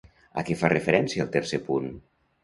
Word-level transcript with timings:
A 0.41 0.43
què 0.45 0.55
fa 0.61 0.69
referència 0.73 1.25
el 1.25 1.29
tercer 1.35 1.59
punt? 1.67 1.85